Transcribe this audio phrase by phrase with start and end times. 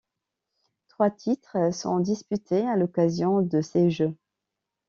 [0.87, 4.15] Trois titres sont disputés à l'occasion de ces jeux.